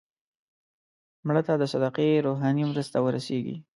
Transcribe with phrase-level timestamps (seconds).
[1.27, 3.57] مړه ته د صدقې روحاني مرسته ورسېږي